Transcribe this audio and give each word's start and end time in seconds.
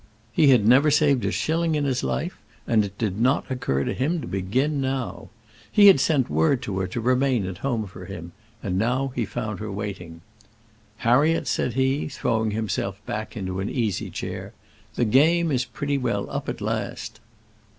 He 0.33 0.47
had 0.47 0.65
never 0.67 0.89
saved 0.89 1.25
a 1.25 1.31
shilling 1.31 1.75
in 1.75 1.85
his 1.85 2.03
life, 2.03 2.35
and 2.65 2.83
it 2.83 2.97
did 2.97 3.21
not 3.21 3.45
occur 3.51 3.83
to 3.83 3.93
him 3.93 4.19
to 4.21 4.25
begin 4.25 4.81
now. 4.81 5.29
He 5.71 5.85
had 5.85 5.99
sent 5.99 6.27
word 6.27 6.63
to 6.63 6.79
her 6.79 6.87
to 6.87 6.99
remain 6.99 7.45
at 7.45 7.59
home 7.59 7.85
for 7.85 8.05
him, 8.05 8.31
and 8.63 8.73
he 8.77 8.79
now 8.79 9.13
found 9.27 9.59
her 9.59 9.71
waiting. 9.71 10.21
"Harriet," 11.05 11.47
said 11.47 11.73
he, 11.73 12.07
throwing 12.07 12.49
himself 12.49 12.99
back 13.05 13.37
into 13.37 13.59
an 13.59 13.69
easy 13.69 14.09
chair, 14.09 14.53
"the 14.95 15.05
game 15.05 15.51
is 15.51 15.65
pretty 15.65 15.99
well 15.99 16.27
up 16.31 16.49
at 16.49 16.61
last." 16.61 17.19